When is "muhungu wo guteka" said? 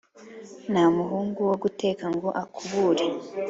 0.95-2.05